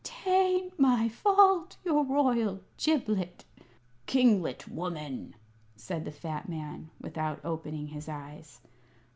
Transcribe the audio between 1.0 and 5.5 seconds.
fault, your royal giblet" "Kinglet, woman!"